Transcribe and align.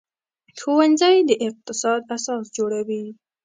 ښوونځی 0.59 1.15
د 1.29 1.31
اقتصاد 1.47 2.01
اساس 2.15 2.43
جوړوي 2.57 3.05